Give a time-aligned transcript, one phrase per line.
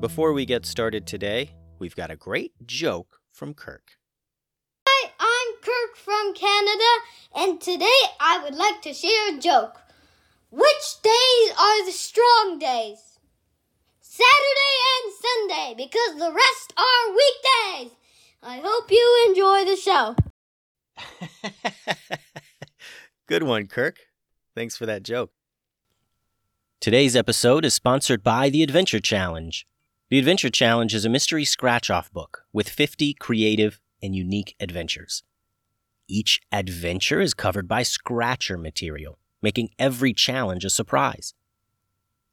[0.00, 3.98] Before we get started today, we've got a great joke from Kirk.
[4.86, 6.84] Hi, I'm Kirk from Canada,
[7.34, 9.80] and today I would like to share a joke.
[10.52, 13.18] Which days are the strong days?
[14.00, 17.96] Saturday and Sunday, because the rest are weekdays.
[18.40, 20.14] I hope you enjoy the show.
[23.26, 23.96] Good one, Kirk.
[24.54, 25.32] Thanks for that joke.
[26.80, 29.66] Today's episode is sponsored by the Adventure Challenge.
[30.10, 35.22] The Adventure Challenge is a mystery scratch off book with 50 creative and unique adventures.
[36.08, 41.34] Each adventure is covered by scratcher material, making every challenge a surprise.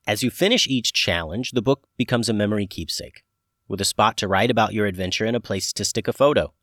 [0.08, 3.26] As you finish each challenge, the book becomes a memory keepsake,
[3.68, 6.54] with a spot to write about your adventure and a place to stick a photo.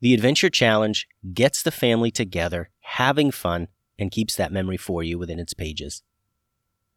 [0.00, 5.20] The Adventure Challenge gets the family together, having fun, and keeps that memory for you
[5.20, 6.02] within its pages.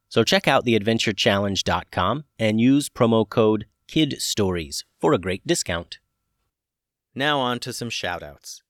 [0.09, 5.99] So check out theadventurechallenge.com and use promo code KIDSTORIES for a great discount.
[7.13, 8.61] Now on to some shoutouts.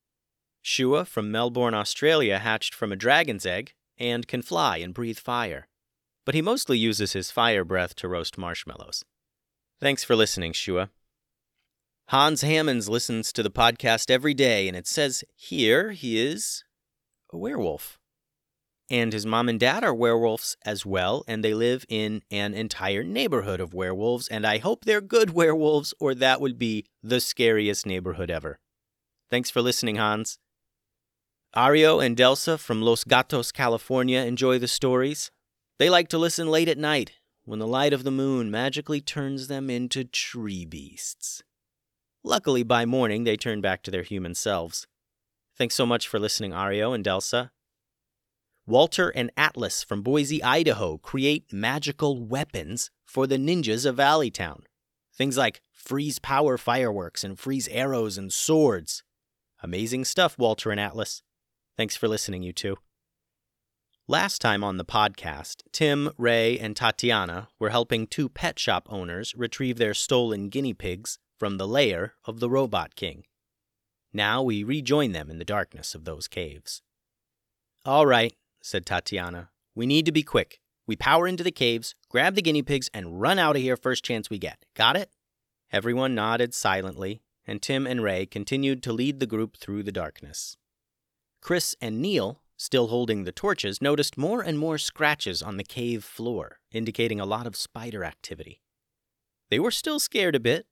[0.61, 5.67] Shua from Melbourne, Australia hatched from a dragon's egg and can fly and breathe fire.
[6.25, 9.05] But he mostly uses his fire breath to roast marshmallows.
[9.79, 10.89] Thanks for listening, Shua.
[12.09, 16.63] Hans Hammonds listens to the podcast every day, and it says here he is
[17.31, 17.99] a werewolf.
[18.89, 23.03] And his mom and dad are werewolves as well, and they live in an entire
[23.03, 27.85] neighborhood of werewolves, and I hope they're good werewolves, or that would be the scariest
[27.85, 28.59] neighborhood ever.
[29.31, 30.37] Thanks for listening, Hans.
[31.55, 35.31] Ario and Delsa from Los Gatos, California enjoy the stories.
[35.79, 37.13] They like to listen late at night
[37.45, 41.43] when the light of the moon magically turns them into tree beasts.
[42.23, 44.85] Luckily, by morning, they turn back to their human selves.
[45.57, 47.51] Thanks so much for listening, Ario and Delsa.
[48.67, 54.61] Walter and Atlas from Boise, Idaho create magical weapons for the ninjas of Valleytown.
[55.15, 59.03] Things like freeze power fireworks and freeze arrows and swords.
[59.61, 61.21] Amazing stuff, Walter and Atlas.
[61.77, 62.77] Thanks for listening, you two.
[64.07, 69.35] Last time on the podcast, Tim, Ray, and Tatiana were helping two pet shop owners
[69.35, 73.25] retrieve their stolen guinea pigs from the lair of the Robot King.
[74.11, 76.81] Now we rejoin them in the darkness of those caves.
[77.83, 78.33] All right,
[78.65, 79.49] said Tatiana.
[79.75, 80.59] We need to be quick.
[80.87, 84.03] We power into the caves, grab the guinea pigs, and run out of here first
[84.03, 84.65] chance we get.
[84.75, 85.11] Got it?
[85.71, 90.57] Everyone nodded silently, and Tim and Ray continued to lead the group through the darkness.
[91.41, 96.03] Chris and Neil, still holding the torches, noticed more and more scratches on the cave
[96.03, 98.61] floor, indicating a lot of spider activity.
[99.51, 100.65] They were still scared a bit,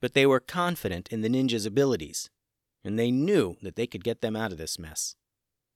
[0.00, 2.30] but they were confident in the ninja's abilities,
[2.82, 5.16] and they knew that they could get them out of this mess.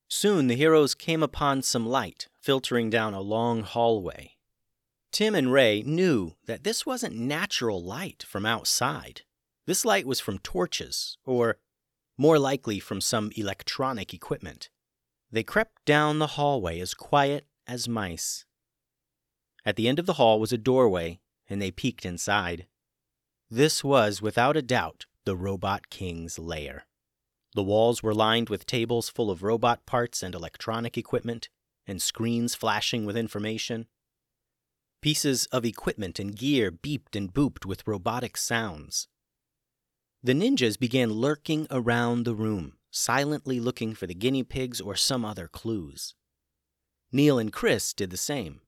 [0.08, 4.37] Soon the heroes came upon some light filtering down a long hallway.
[5.12, 9.22] Tim and Ray knew that this wasn't natural light from outside.
[9.66, 11.58] This light was from torches, or
[12.16, 14.70] more likely from some electronic equipment.
[15.31, 18.46] They crept down the hallway as quiet as mice.
[19.64, 21.20] At the end of the hall was a doorway,
[21.50, 22.66] and they peeked inside.
[23.50, 26.87] This was, without a doubt, the Robot King's lair.
[27.58, 31.49] The walls were lined with tables full of robot parts and electronic equipment,
[31.88, 33.88] and screens flashing with information.
[35.02, 39.08] Pieces of equipment and gear beeped and booped with robotic sounds.
[40.22, 45.25] The ninjas began lurking around the room, silently looking for the guinea pigs or some
[45.25, 46.14] other clues.
[47.10, 48.60] Neil and Chris did the same.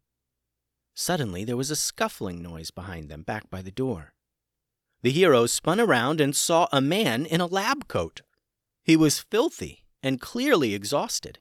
[0.96, 4.14] Suddenly, there was a scuffling noise behind them, back by the door.
[5.02, 8.22] The heroes spun around and saw a man in a lab coat.
[8.82, 11.38] He was filthy and clearly exhausted.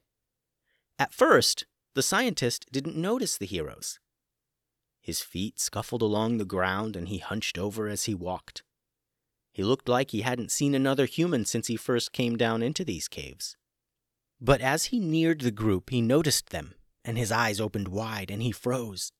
[0.98, 3.98] At first, the scientist didn't notice the heroes.
[5.00, 8.62] His feet scuffled along the ground and he hunched over as he walked.
[9.52, 13.08] He looked like he hadn't seen another human since he first came down into these
[13.08, 13.56] caves.
[14.40, 18.42] But as he neared the group, he noticed them, and his eyes opened wide and
[18.42, 19.12] he froze.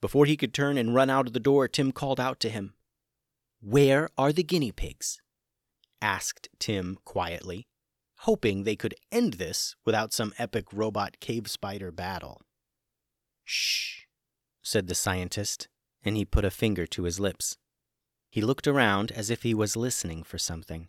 [0.00, 2.74] Before he could turn and run out of the door, Tim called out to him.
[3.60, 5.20] Where are the guinea pigs?
[6.00, 7.66] Asked Tim quietly,
[8.20, 12.42] hoping they could end this without some epic robot cave spider battle.
[13.44, 14.02] Shh,
[14.62, 15.68] said the scientist,
[16.04, 17.56] and he put a finger to his lips.
[18.30, 20.88] He looked around as if he was listening for something.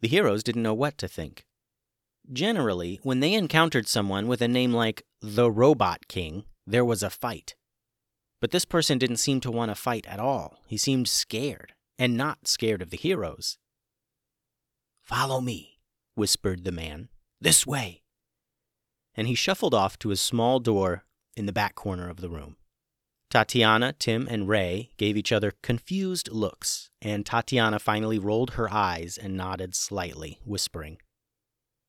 [0.00, 1.44] The heroes didn't know what to think.
[2.32, 7.10] Generally, when they encountered someone with a name like the Robot King, there was a
[7.10, 7.54] fight.
[8.40, 10.58] But this person didn't seem to want to fight at all.
[10.66, 13.58] He seemed scared, and not scared of the heroes.
[15.02, 15.78] Follow me,
[16.14, 17.08] whispered the man.
[17.40, 18.02] This way.
[19.14, 21.04] And he shuffled off to a small door
[21.36, 22.56] in the back corner of the room.
[23.30, 29.18] Tatiana, Tim, and Ray gave each other confused looks, and Tatiana finally rolled her eyes
[29.18, 30.98] and nodded slightly, whispering,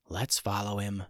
[0.09, 1.03] Let's follow him.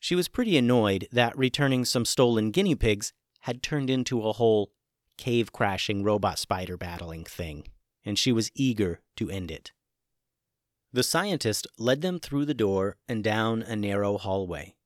[0.00, 4.72] She was pretty annoyed that returning some stolen guinea pigs had turned into a whole
[5.18, 7.68] cave crashing robot spider battling thing,
[8.06, 9.72] and she was eager to end it.
[10.92, 14.76] The scientist led them through the door and down a narrow hallway.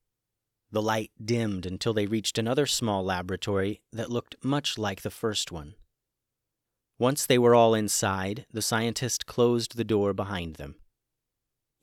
[0.71, 5.51] The light dimmed until they reached another small laboratory that looked much like the first
[5.51, 5.75] one.
[6.97, 10.75] Once they were all inside, the scientist closed the door behind them.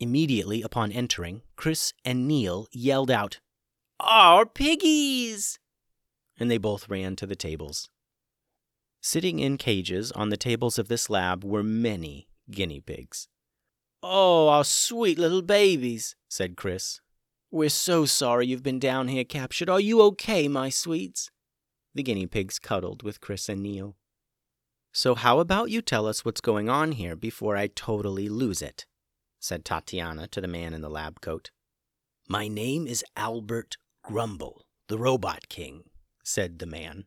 [0.00, 3.40] Immediately upon entering, Chris and Neil yelled out,
[4.00, 5.58] Our piggies!
[6.38, 7.90] And they both ran to the tables.
[9.00, 13.28] Sitting in cages on the tables of this lab were many guinea pigs.
[14.02, 17.00] Oh, our sweet little babies, said Chris,
[17.50, 19.70] we're so sorry you've been down here captured.
[19.70, 21.30] Are you okay, my sweets?
[21.94, 23.96] The guinea pigs cuddled with Chris and Neil.
[24.92, 28.86] So, how about you tell us what's going on here before I totally lose it?
[29.40, 31.50] said Tatiana to the man in the lab coat.
[32.28, 35.84] My name is Albert Grumble, the Robot King,
[36.22, 37.04] said the man.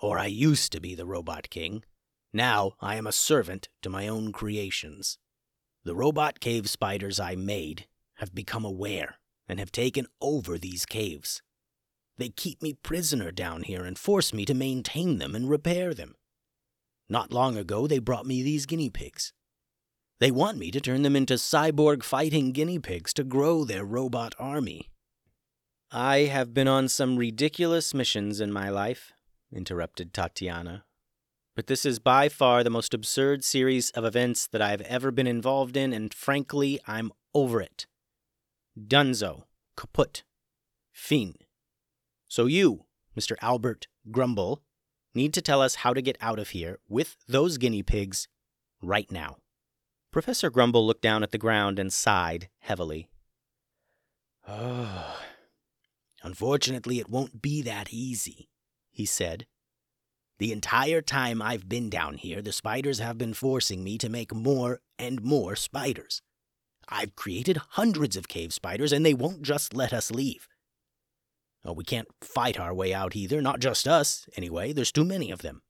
[0.00, 1.84] Or I used to be the Robot King.
[2.32, 5.18] Now I am a servant to my own creations.
[5.84, 7.86] The robot cave spiders I made
[8.16, 9.16] have become aware
[9.48, 11.42] and have taken over these caves.
[12.18, 16.16] They keep me prisoner down here and force me to maintain them and repair them.
[17.08, 19.32] Not long ago, they brought me these guinea pigs.
[20.20, 24.34] They want me to turn them into cyborg fighting guinea pigs to grow their robot
[24.38, 24.90] army.
[25.90, 29.12] I have been on some ridiculous missions in my life,
[29.52, 30.84] interrupted Tatiana.
[31.54, 35.26] But this is by far the most absurd series of events that I've ever been
[35.26, 37.86] involved in, and frankly, I'm over it.
[38.78, 39.44] Dunzo,
[39.76, 40.22] kaput,
[40.92, 41.34] fin.
[42.28, 42.84] So you,
[43.18, 43.34] Mr.
[43.42, 44.62] Albert Grumble,
[45.14, 48.28] need to tell us how to get out of here with those guinea pigs
[48.80, 49.38] right now.
[50.12, 53.10] Professor Grumble looked down at the ground and sighed heavily.
[54.46, 55.20] Oh,
[56.22, 58.48] unfortunately, it won't be that easy,
[58.98, 59.46] he said.
[60.40, 64.34] The entire time I've been down here, the spiders have been forcing me to make
[64.34, 66.20] more and more spiders.
[66.88, 70.48] I've created hundreds of cave spiders, and they won't just let us leave.
[71.64, 74.72] Oh, we can't fight our way out either, not just us, anyway.
[74.72, 75.62] There's too many of them.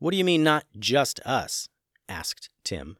[0.00, 1.68] What do you mean, not just us?
[2.08, 2.96] asked Tim.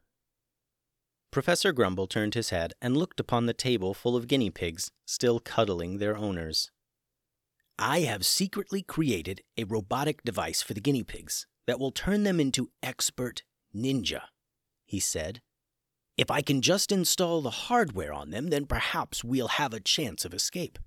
[1.33, 5.41] Professor Grumble turned his head and looked upon the table full of guinea pigs, still
[5.41, 6.71] cuddling their owners.
[7.81, 12.39] I have secretly created a robotic device for the guinea pigs that will turn them
[12.39, 13.43] into expert
[13.75, 14.21] ninja,
[14.85, 15.41] he said.
[16.19, 20.27] If I can just install the hardware on them, then perhaps we'll have a chance
[20.27, 20.79] of escape.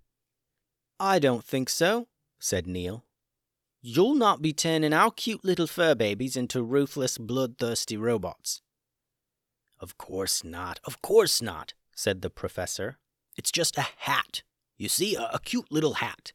[1.00, 2.10] I don't think so,
[2.40, 3.06] said Neil.
[3.82, 8.62] You'll not be turning our cute little fur babies into ruthless, bloodthirsty robots.
[9.80, 13.00] Of course not, of course not, said the professor.
[13.36, 14.44] It's just a hat.
[14.78, 16.34] You see, a, a cute little hat.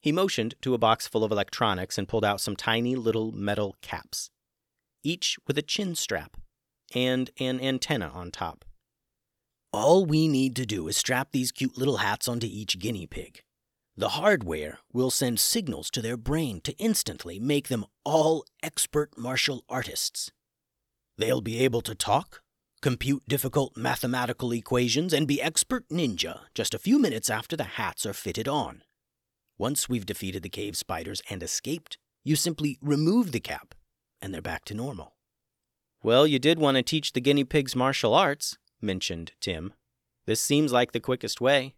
[0.00, 3.76] He motioned to a box full of electronics and pulled out some tiny little metal
[3.82, 4.30] caps,
[5.04, 6.38] each with a chin strap
[6.94, 8.64] and an antenna on top.
[9.72, 13.42] All we need to do is strap these cute little hats onto each guinea pig.
[13.96, 19.64] The hardware will send signals to their brain to instantly make them all expert martial
[19.68, 20.32] artists.
[21.18, 22.40] They'll be able to talk,
[22.80, 28.06] compute difficult mathematical equations, and be expert ninja just a few minutes after the hats
[28.06, 28.82] are fitted on.
[29.60, 33.74] Once we've defeated the cave spiders and escaped, you simply remove the cap,
[34.22, 35.12] and they're back to normal.
[36.02, 39.74] Well, you did want to teach the guinea pigs martial arts, mentioned Tim.
[40.24, 41.74] This seems like the quickest way.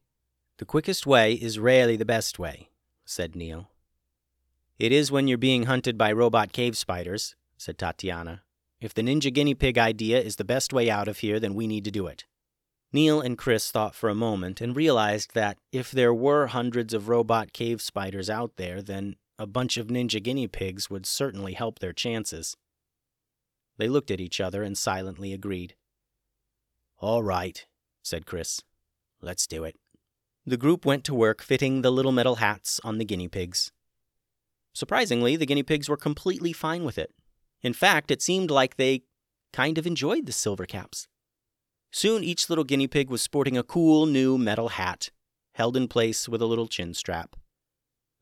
[0.59, 2.69] The quickest way is rarely the best way,
[3.05, 3.69] said Neil.
[4.79, 8.43] It is when you're being hunted by robot cave spiders, said Tatiana.
[8.81, 11.67] If the ninja guinea pig idea is the best way out of here, then we
[11.67, 12.27] need to do it.
[12.92, 17.08] Neil and Chris thought for a moment and realized that if there were hundreds of
[17.08, 21.78] robot cave spiders out there, then a bunch of ninja guinea pigs would certainly help
[21.78, 22.56] their chances.
[23.78, 25.75] They looked at each other and silently agreed.
[26.99, 27.64] All right,
[28.02, 28.61] said Chris.
[29.22, 29.76] Let's do it.
[30.44, 33.72] The group went to work fitting the little metal hats on the guinea pigs.
[34.75, 37.12] Surprisingly, the guinea pigs were completely fine with it.
[37.62, 39.04] In fact, it seemed like they
[39.52, 41.08] kind of enjoyed the silver caps.
[41.94, 45.11] Soon each little guinea pig was sporting a cool new metal hat,
[45.54, 47.37] held in place with a little chin strap.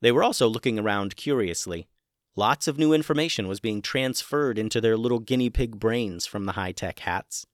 [0.01, 1.87] They were also looking around curiously.
[2.35, 6.51] Lots of new information was being transferred into their little guinea pig brains from the
[6.53, 7.47] high tech hats.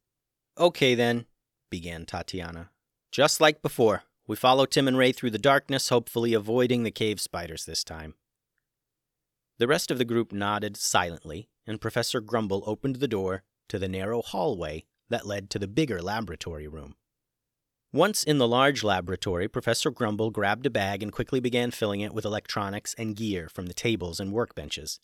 [0.58, 1.28] Okay, then,
[1.70, 2.72] began Tatiana.
[3.12, 7.22] Just like before, we follow Tim and Ray through the darkness, hopefully avoiding the cave
[7.22, 8.16] spiders this time.
[9.60, 13.88] The rest of the group nodded silently, and Professor Grumble opened the door to the
[13.88, 16.96] narrow hallway that led to the bigger laboratory room.
[17.94, 22.14] Once in the large laboratory, Professor Grumble grabbed a bag and quickly began filling it
[22.14, 25.00] with electronics and gear from the tables and workbenches.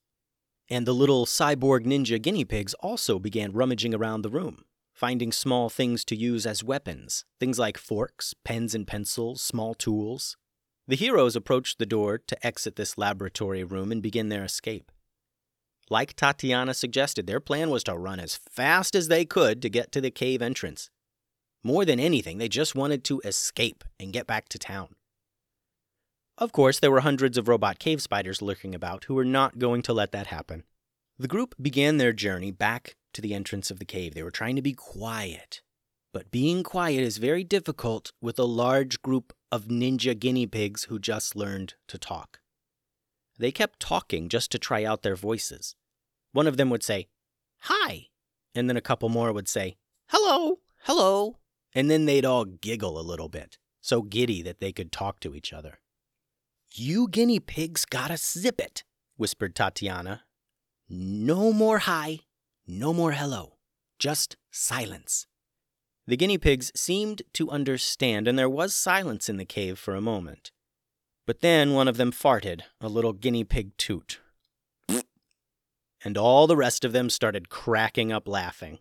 [0.70, 5.70] And the little cyborg ninja guinea pigs also began rummaging around the room, finding small
[5.70, 10.38] things to use as weapons, things like forks, pens and pencils, small tools.
[10.88, 14.92] The heroes approached the door to exit this laboratory room and begin their escape.
[15.90, 19.92] Like Tatiana suggested, their plan was to run as fast as they could to get
[19.92, 20.90] to the cave entrance.
[21.63, 24.96] More than anything, they just wanted to escape and get back to town.
[26.38, 29.82] Of course, there were hundreds of robot cave spiders lurking about who were not going
[29.84, 30.63] to let that happen.
[31.20, 34.16] The group began their journey back to the entrance of the cave.
[34.16, 35.62] They were trying to be quiet.
[36.12, 41.00] But being quiet is very difficult with a large group of ninja guinea pigs who
[41.00, 42.40] just learned to talk.
[43.44, 45.76] They kept talking just to try out their voices.
[46.32, 47.10] One of them would say,
[47.64, 48.08] Hi,
[48.56, 49.76] and then a couple more would say,
[50.08, 51.40] Hello, hello,
[51.76, 55.36] and then they'd all giggle a little bit, so giddy that they could talk to
[55.36, 55.80] each other.
[56.72, 58.86] You guinea pigs gotta zip it,
[59.18, 60.24] whispered Tatiana.
[60.88, 62.22] No more hi,
[62.66, 63.58] no more hello,
[64.00, 65.28] just silence.
[66.08, 70.02] The guinea pigs seemed to understand, and there was silence in the cave for a
[70.02, 70.54] moment.
[71.25, 74.20] But then one of them farted, a little guinea pig toot.
[76.03, 78.80] And all the rest of them started cracking up laughing.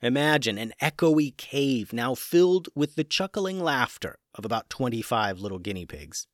[0.00, 5.84] Imagine an echoey cave now filled with the chuckling laughter of about 25 little guinea
[5.84, 6.26] pigs.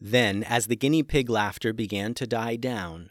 [0.00, 3.10] Then, as the guinea pig laughter began to die down,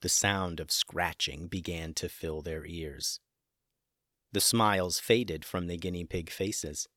[0.00, 3.20] the sound of scratching began to fill their ears.
[4.32, 6.88] The smiles faded from the guinea pig faces.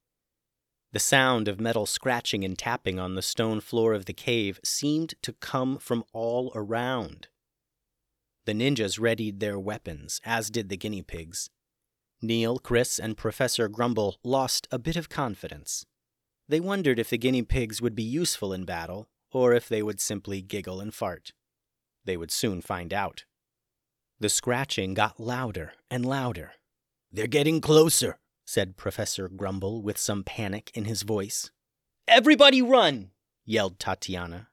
[0.93, 5.15] The sound of metal scratching and tapping on the stone floor of the cave seemed
[5.21, 7.27] to come from all around.
[8.45, 11.49] The ninjas readied their weapons, as did the guinea pigs.
[12.21, 15.85] Neil, Chris, and Professor Grumble lost a bit of confidence.
[16.47, 19.99] They wondered if the guinea pigs would be useful in battle, or if they would
[19.99, 21.33] simply giggle and fart.
[22.05, 23.25] They would soon find out.
[24.19, 26.53] The scratching got louder and louder.
[27.11, 31.51] They're getting closer, said Professor Grumble with some panic in his voice.
[32.07, 33.11] Everybody run!
[33.45, 34.47] yelled Tatiana.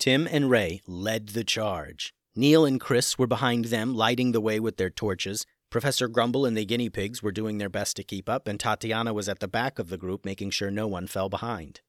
[0.00, 2.12] Tim and Ray led the charge.
[2.34, 5.46] Neil and Chris were behind them, lighting the way with their torches.
[5.70, 9.14] Professor Grumble and the guinea pigs were doing their best to keep up, and Tatiana
[9.14, 11.80] was at the back of the group, making sure no one fell behind.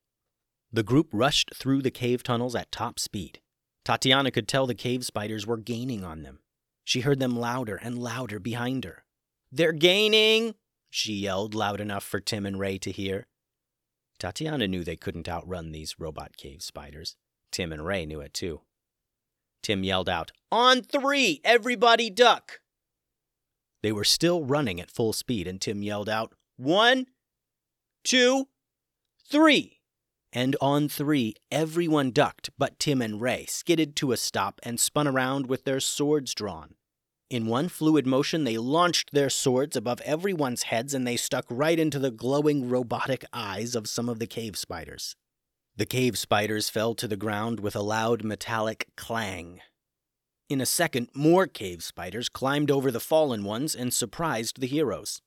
[0.71, 3.39] The group rushed through the cave tunnels at top speed.
[3.83, 6.39] Tatiana could tell the cave spiders were gaining on them.
[6.83, 9.05] She heard them louder and louder behind her.
[9.51, 10.53] They're gaining!
[10.95, 13.27] She yelled loud enough for Tim and Ray to hear.
[14.17, 17.17] Tatiana knew they couldn't outrun these robot cave spiders.
[17.51, 18.61] Tim and Ray knew it too.
[19.61, 22.61] Tim yelled out, On three, everybody duck!
[23.83, 27.07] They were still running at full speed, and Tim yelled out, One,
[28.05, 28.47] two,
[29.29, 29.81] three!
[30.31, 35.09] And on three, everyone ducked but Tim and Ray, skidded to a stop, and spun
[35.09, 36.75] around with their swords drawn.
[37.29, 41.79] In one fluid motion, they launched their swords above everyone's heads and they stuck right
[41.79, 45.15] into the glowing robotic eyes of some of the cave spiders.
[45.75, 49.59] The cave spiders fell to the ground with a loud metallic clang.
[50.47, 55.21] In a second, more cave spiders climbed over the fallen ones and surprised the heroes.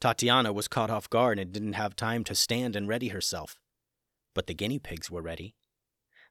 [0.00, 3.58] Tatiana was caught off guard and didn't have time to stand and ready herself.
[4.34, 5.54] But the guinea pigs were ready.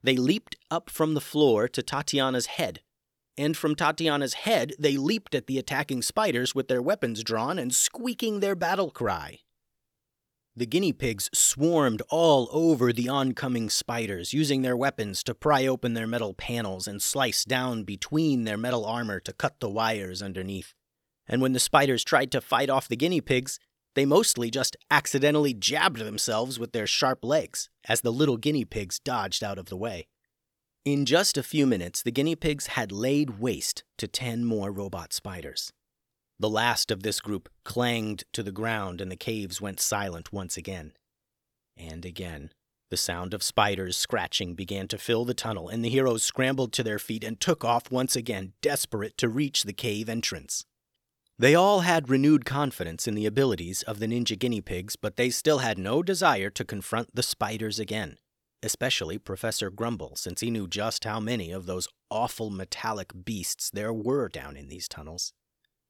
[0.04, 2.80] They leaped up from the floor to Tatiana's head,
[3.36, 7.74] and from Tatiana's head they leaped at the attacking spiders with their weapons drawn and
[7.74, 9.40] squeaking their battle cry.
[10.56, 15.94] The guinea pigs swarmed all over the oncoming spiders, using their weapons to pry open
[15.94, 20.72] their metal panels and slice down between their metal armor to cut the wires underneath.
[21.26, 23.58] And when the spiders tried to fight off the guinea pigs,
[23.96, 29.00] they mostly just accidentally jabbed themselves with their sharp legs as the little guinea pigs
[29.00, 30.06] dodged out of the way.
[30.84, 35.14] In just a few minutes, the guinea pigs had laid waste to ten more robot
[35.14, 35.72] spiders.
[36.38, 40.58] The last of this group clanged to the ground, and the caves went silent once
[40.58, 40.92] again.
[41.74, 42.50] And again,
[42.90, 46.82] the sound of spiders scratching began to fill the tunnel, and the heroes scrambled to
[46.82, 50.66] their feet and took off once again, desperate to reach the cave entrance.
[51.38, 55.30] They all had renewed confidence in the abilities of the ninja guinea pigs, but they
[55.30, 58.18] still had no desire to confront the spiders again,
[58.64, 63.92] especially Professor Grumble, since he knew just how many of those awful metallic beasts there
[63.92, 65.32] were down in these tunnels.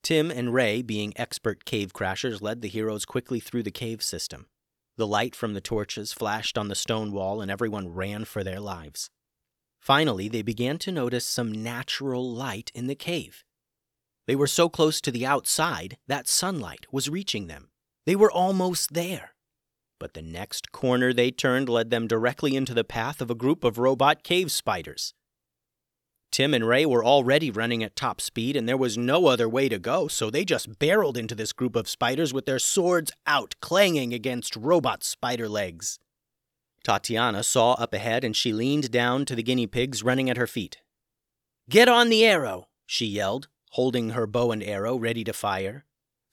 [0.03, 4.47] Tim and Ray, being expert cave crashers, led the heroes quickly through the cave system.
[4.97, 8.61] The light from the torches flashed on the stone wall, and everyone ran for their
[8.61, 9.09] lives.
[9.81, 13.45] Finally, they began to notice some natural light in the cave.
[14.27, 17.71] They were so close to the outside that sunlight was reaching them.
[18.07, 19.34] They were almost there.
[19.99, 23.65] But the next corner they turned led them directly into the path of a group
[23.65, 25.15] of robot cave spiders.
[26.35, 29.69] Tim and Ray were already running at top speed, and there was no other way
[29.69, 33.55] to go, so they just barreled into this group of spiders with their swords out,
[33.61, 36.01] clanging against robot spider legs.
[36.83, 40.49] Tatiana saw up ahead, and she leaned down to the guinea pigs running at her
[40.49, 40.79] feet.
[41.71, 45.85] Get on the arrow, she yelled, holding her bow and arrow ready to fire.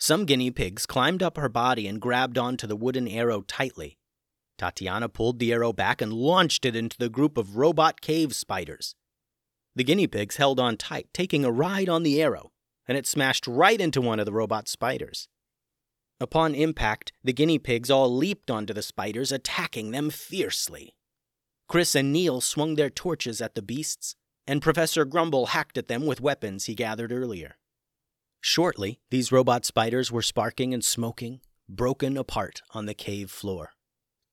[0.01, 3.99] Some guinea pigs climbed up her body and grabbed onto the wooden arrow tightly.
[4.57, 8.95] Tatiana pulled the arrow back and launched it into the group of robot cave spiders.
[9.75, 12.51] The guinea pigs held on tight, taking a ride on the arrow,
[12.87, 15.27] and it smashed right into one of the robot spiders.
[16.19, 20.95] Upon impact, the guinea pigs all leaped onto the spiders, attacking them fiercely.
[21.69, 24.15] Chris and Neil swung their torches at the beasts,
[24.47, 27.59] and Professor Grumble hacked at them with weapons he gathered earlier.
[28.41, 33.71] Shortly, these robot spiders were sparking and smoking, broken apart on the cave floor.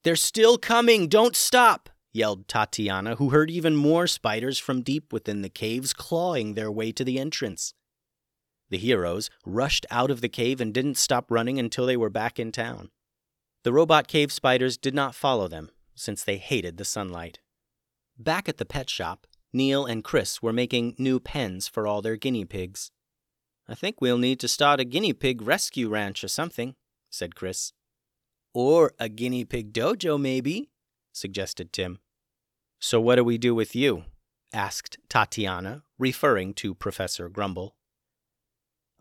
[0.02, 1.08] They're still coming!
[1.08, 1.90] Don't stop!
[2.10, 6.90] yelled Tatiana, who heard even more spiders from deep within the caves clawing their way
[6.92, 7.74] to the entrance.
[8.70, 12.38] The heroes rushed out of the cave and didn't stop running until they were back
[12.38, 12.90] in town.
[13.62, 17.40] The robot cave spiders did not follow them, since they hated the sunlight.
[18.18, 22.16] Back at the pet shop, Neil and Chris were making new pens for all their
[22.16, 22.90] guinea pigs.
[23.68, 26.74] I think we'll need to start a guinea pig rescue ranch or something,
[27.10, 27.72] said Chris.
[28.54, 30.70] Or a guinea pig dojo, maybe,
[31.12, 31.98] suggested Tim.
[32.80, 34.04] So what do we do with you?
[34.52, 37.76] asked Tatiana, referring to Professor Grumble.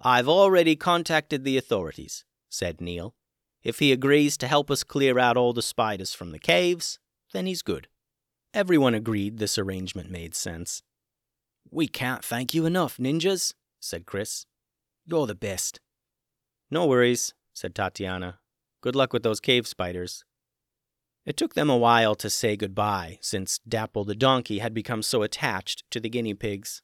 [0.02, 3.16] I've already contacted the authorities, said Neil.
[3.64, 7.00] If he agrees to help us clear out all the spiders from the caves,
[7.34, 7.88] then he's good.
[8.54, 10.84] Everyone agreed this arrangement made sense.
[11.72, 14.46] We can't thank you enough, ninjas, said Chris.
[15.10, 15.80] You're the best.
[16.70, 18.40] No worries, said Tatiana.
[18.82, 20.26] Good luck with those cave spiders.
[21.26, 25.24] It took them a while to say goodbye, since Dapple the donkey had become so
[25.24, 26.82] attached to the guinea pigs.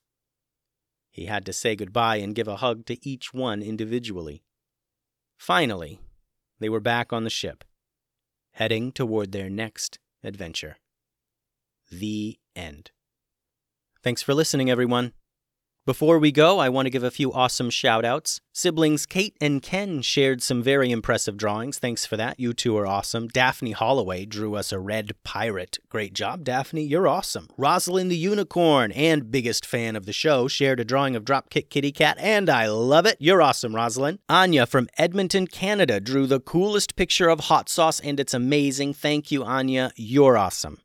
[1.11, 4.43] He had to say goodbye and give a hug to each one individually.
[5.37, 5.99] Finally,
[6.59, 7.65] they were back on the ship,
[8.53, 10.77] heading toward their next adventure.
[11.91, 12.91] The end.
[14.01, 15.11] Thanks for listening, everyone.
[15.85, 18.39] Before we go, I want to give a few awesome shout outs.
[18.53, 21.77] Siblings Kate and Ken shared some very impressive drawings.
[21.77, 22.39] Thanks for that.
[22.39, 23.27] You two are awesome.
[23.27, 25.79] Daphne Holloway drew us a red pirate.
[25.89, 26.83] Great job, Daphne.
[26.83, 27.49] You're awesome.
[27.57, 31.91] Rosalind the Unicorn and biggest fan of the show shared a drawing of Dropkick Kitty
[31.91, 33.17] Cat, and I love it.
[33.19, 34.19] You're awesome, Rosalind.
[34.29, 38.93] Anya from Edmonton, Canada drew the coolest picture of hot sauce, and it's amazing.
[38.93, 39.91] Thank you, Anya.
[39.97, 40.79] You're awesome.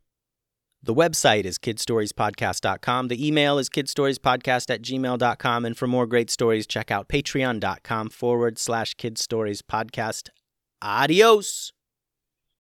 [0.83, 3.09] The website is kidstoriespodcast.com.
[3.09, 5.65] The email is kidstoriespodcast at gmail.com.
[5.65, 10.29] And for more great stories, check out patreon.com forward slash kidstoriespodcast.
[10.81, 11.73] Adios.